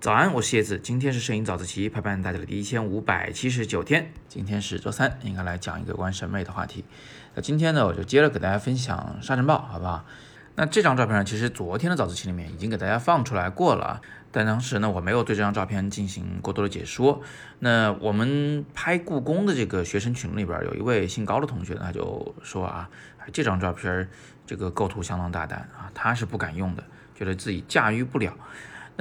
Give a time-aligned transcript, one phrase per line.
[0.00, 6.86] 早安，我是叶子，今天是摄影早自习陪伴大家的第一千五百七十九天，今天是周三，应该来讲一个关于审美的话题。
[7.34, 10.06] 那今天呢，我就接着给大家分享沙尘暴，好不好？
[10.54, 14.00] 那这张照片呢，其实昨天的早自习里面已经给大家放出来过了，
[14.32, 17.20] 但当时呢，我没有对这张照片进行过多的解说。
[17.58, 22.88] 那我们拍故宫的这个学生群里边，有一位姓高的同学，他就说啊，
[23.34, 24.08] 这张照片
[24.46, 26.82] 这个构图相当大胆啊，他是不敢用的，
[27.14, 28.32] 觉得自己驾驭不了。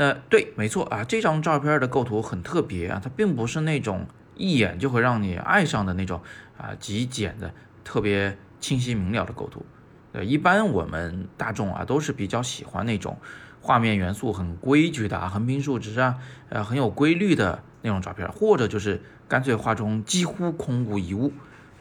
[0.02, 4.08] 那对，没错啊，这张照片的构图很特别啊，它并不是那种
[4.38, 6.22] 一眼就会让你爱上的那种
[6.58, 7.54] 啊极简的、
[7.84, 9.66] 特别清晰明了的构图。
[10.14, 13.18] 呃，一般我们大众啊都是比较喜欢那种
[13.60, 16.16] 画面元素很规矩的啊，横平竖直啊，
[16.48, 21.34] 呃，很有规律的那种照片，或者就是干脆画中几乎空无一物，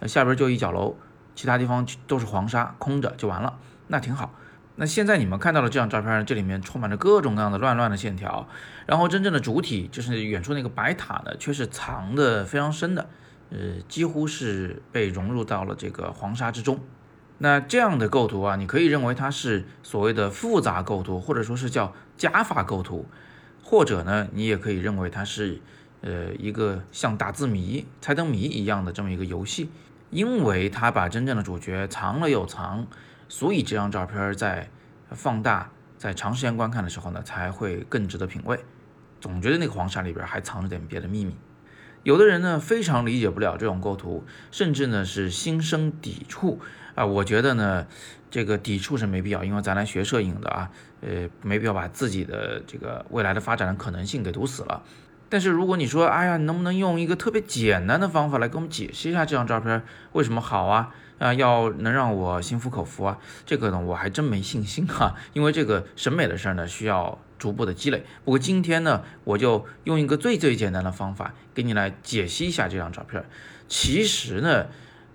[0.09, 0.97] 下边就一角楼，
[1.37, 4.35] 其他地方都是黄沙，空着就完了，那挺好。
[4.81, 8.49] 那现在你们看到的这张照片，这里面充满着各种各样的乱乱的线条，
[8.87, 13.09] 然后真正的主体就是远处那个白塔呢，却是藏的非常深的，
[13.51, 16.79] 呃，几乎是被融入到了这个黄沙之中。
[17.39, 23.05] 那这样的构图啊，你可以认为它是所谓的复杂构图，或者说是叫加法构图，
[23.65, 25.61] 或者呢，你也可以认为它是
[26.03, 29.71] 呃一个像打字谜、猜灯谜一样的这么一个游戏，
[30.11, 32.87] 因为它把真正的主角藏了又藏。
[33.29, 34.69] 所以这张照片在
[35.11, 38.59] 放大、在长时间观看的时候呢，才会更值得品味。
[39.21, 41.37] 总觉得那个黄沙里边还藏着点别的秘密。
[42.05, 46.61] 有的人呢非常理解不了这种构图，甚至呢是心生抵触
[46.95, 47.05] 啊。
[47.05, 47.87] 我觉得呢，
[48.31, 54.83] 这个抵触是没必要，因为咱来学摄影的啊，呃，没必要把自己的这个未来的发展的可能性给堵死了。
[55.29, 60.95] 但是如果你说，哎呀，你能不能用一个特别简单的方法来给我们解释一下这张照片为什么好啊？
[61.19, 68.05] 啊，要能让我心服口服啊，这个呢我还真没信心哈，因为这个审美的事儿呢需要逐步的积累。
[68.25, 73.25] 不过今天呢，我就用一个最最简单的方法给你来解析一下这张照片。
[73.67, 74.67] 其实呢，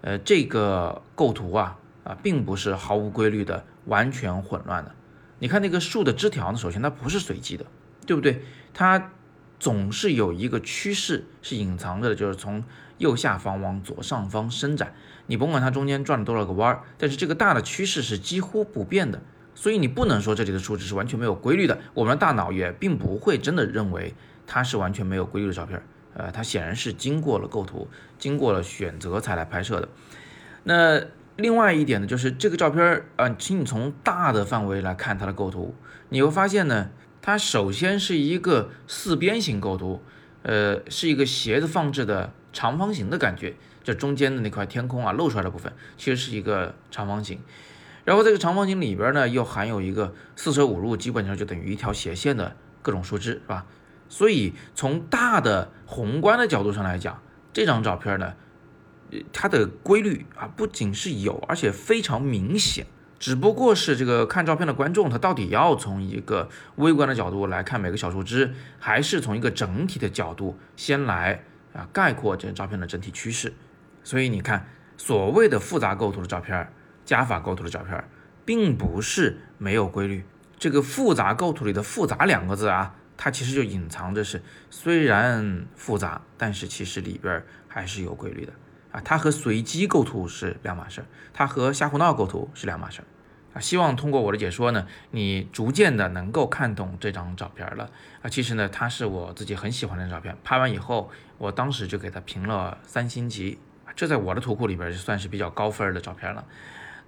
[0.01, 4.93] 呃，这个构图啊啊，并不是毫无规律的、完全混乱的。
[5.39, 7.65] 你看那个树的枝条呢，首先它不是随机的，
[8.05, 8.43] 对不对？
[8.73, 9.11] 它
[9.59, 12.63] 总是有一个趋势是隐藏着的，就是从
[12.97, 14.93] 右下方往左上方伸展。
[15.27, 19.21] 你甭管它中间转了多少个弯儿，但是这个大的趋势是几乎不变的，
[19.55, 21.79] 所以你不能说这里的数值是完全没有规律的。
[21.93, 24.13] 我们的大脑也并不会真的认为
[24.45, 25.81] 它是完全没有规律的照片，
[26.13, 27.87] 呃，它显然是经过了构图，
[28.19, 29.87] 经过了选择才来拍摄的。
[30.63, 31.01] 那
[31.37, 35.73] 另外一点呢，就是这个照片，呃，请你从大的范围来看它的构图，
[36.09, 36.89] 你会发现呢，
[37.21, 40.01] 它首先是一个四边形构图，
[40.43, 43.55] 呃，是一个斜着放置的长方形的感觉。
[43.83, 47.41] 这中间的那块天空啊，露出来的部分其实是一个长方形，
[48.05, 53.65] 然后这个长方形里边呢，又含有一个四舍五入基本上就等于一条斜线的各种树枝，是吧？
[54.07, 57.21] 所以从大的宏观的角度上来讲，
[57.51, 58.33] 这张照片呢，
[59.33, 62.85] 它的规律啊不仅是有，而且非常明显。
[63.23, 71.41] 只不过是这个看照片的观众，他到底要从一个微观的角度来看每个小树枝，还是从一个整体的角度先来
[71.71, 73.53] 啊概括这照片的整体趋势？
[74.03, 74.67] 所以你看，
[74.97, 76.69] 所谓的复杂构图的照片，
[77.05, 78.03] 加法构图的照片，
[78.43, 80.25] 并不是没有规律。
[80.59, 88.51] 这个复杂构图里的“复杂”两个字啊，它其实就隐藏着是虽然复杂，但是其实里边还是有规律的
[88.91, 88.99] 啊。
[88.99, 92.99] 它和随机构图是两码事，它和瞎胡闹构图是两码事
[93.53, 93.59] 啊。
[93.59, 97.89] 希望通过我的解说呢，你逐渐的能够看懂这张照片了
[98.21, 98.29] 啊。
[98.29, 103.57] 其实呢，它是我自己很喜欢的照片，拍完以后，我当时就给它评了三星级。
[103.95, 106.43] 这在我的图库里边就算是比较高分的照片了。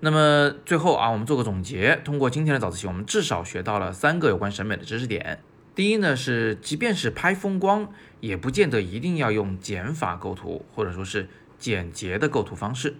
[0.02, 2.00] 那么最后啊，我们做个总结。
[2.04, 5.40] 通过今天的早自习，我们至少学到了三个有关审美的知识点。
[5.74, 7.90] 第一呢是，即便是拍风光，
[8.20, 12.96] 也不见得一定要用减法构图，或者说是简洁的构图方式。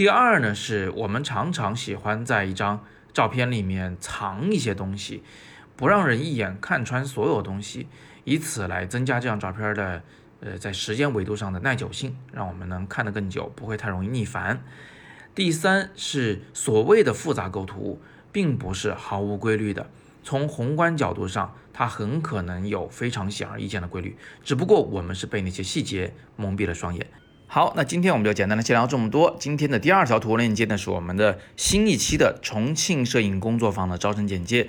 [0.00, 5.22] 第二呢是，我们常常喜欢在一张照片里面藏一些东西，
[5.76, 7.86] 不让人一眼看穿所有东西，
[8.24, 10.02] 以此来增加这张照片的。
[10.40, 14.64] 呃，在时间维度上的耐久性，让我们能看得更久，不会太容易腻烦。
[15.34, 18.00] 第三是所谓的复杂构图，
[18.32, 19.90] 并不是毫无规律的。
[20.22, 27.06] 从宏观角度上，它很可能有非常显而易见的规律，只不过我们是被那些细节蒙蔽了双眼。
[27.52, 29.36] 好，那今天我们就简单的先聊这么多。
[29.40, 34.68] 今天的第二条图文链接呢，是我们的新一期的重庆摄影工作坊的招生简介。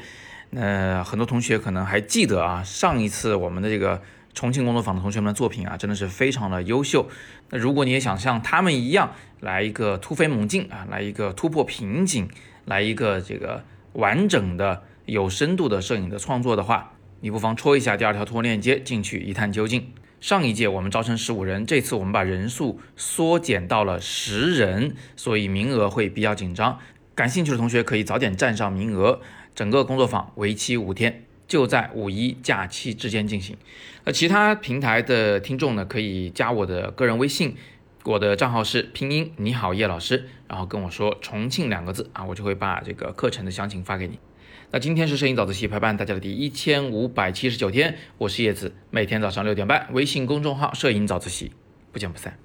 [0.49, 4.01] 那很多同学可能还记得啊，上一次我们的这个。
[4.33, 7.07] 重庆工作坊的同学们的作品啊，真的是非常的优秀。
[7.49, 9.11] 那如果你也想像他们一样
[9.41, 12.29] 来一个突飞猛进啊，来一个突破瓶颈，
[12.63, 19.91] 来一个这个完整的有深度的摄影的创作的话，你不妨戳一下第二条图文链接进去一探究竟。
[20.21, 26.77] 上一届我们招生十五人，这次我们把人数缩减到了十人，所以名额会比较紧张。
[27.15, 29.19] 感兴趣的同学可以早点占上名额。
[29.55, 33.57] 整个工作坊为期五天，就在五一假期之间进行。
[34.05, 37.57] 那其他平台的听众呢，可以加我的个人微信，
[38.03, 44.19] 我的账号是拼音你好叶老师，然后跟我说重庆两个字啊，我就会把这个课程的详情发给你。
[44.73, 51.51] 那今天是摄影早自习陪伴大家的第一千五百七十九天，我是叶子，每天早上六点半，微信公众号摄影早自习，
[51.91, 52.37] 不见不散。